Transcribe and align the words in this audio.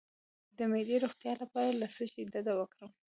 د 0.57 0.59
معدې 0.71 0.97
د 0.99 1.01
روغتیا 1.03 1.33
لپاره 1.41 1.77
له 1.81 1.87
څه 1.95 2.03
شي 2.11 2.21
ډډه 2.31 2.53
وکړم؟ 2.55 2.91